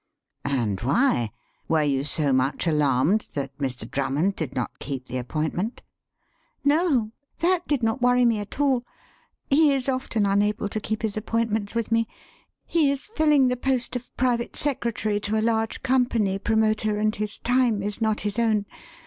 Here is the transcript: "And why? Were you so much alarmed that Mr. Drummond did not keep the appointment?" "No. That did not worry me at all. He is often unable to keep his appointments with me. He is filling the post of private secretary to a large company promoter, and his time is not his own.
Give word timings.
"And 0.45 0.81
why? 0.81 1.29
Were 1.67 1.83
you 1.83 2.03
so 2.03 2.33
much 2.33 2.65
alarmed 2.65 3.29
that 3.35 3.55
Mr. 3.59 3.87
Drummond 3.87 4.35
did 4.35 4.55
not 4.55 4.79
keep 4.79 5.05
the 5.05 5.19
appointment?" 5.19 5.83
"No. 6.63 7.11
That 7.37 7.67
did 7.67 7.83
not 7.83 8.01
worry 8.01 8.25
me 8.25 8.39
at 8.39 8.59
all. 8.59 8.83
He 9.51 9.71
is 9.71 9.87
often 9.87 10.25
unable 10.25 10.69
to 10.69 10.79
keep 10.79 11.03
his 11.03 11.17
appointments 11.17 11.75
with 11.75 11.91
me. 11.91 12.07
He 12.65 12.89
is 12.89 13.05
filling 13.09 13.47
the 13.49 13.55
post 13.57 13.95
of 13.95 14.09
private 14.17 14.55
secretary 14.55 15.19
to 15.19 15.37
a 15.37 15.45
large 15.45 15.83
company 15.83 16.39
promoter, 16.39 16.97
and 16.97 17.13
his 17.15 17.37
time 17.37 17.83
is 17.83 18.01
not 18.01 18.21
his 18.21 18.39
own. 18.39 18.65